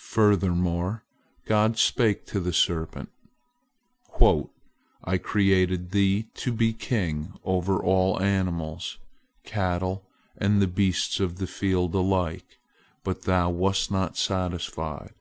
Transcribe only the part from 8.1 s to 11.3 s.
animals, cattle and the beasts